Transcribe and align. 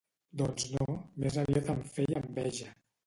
Doncs 0.39 0.63
no, 0.77 0.87
més 1.25 1.37
aviat 1.43 1.69
em 1.75 1.85
feia 1.99 2.23
enveja. 2.23 2.73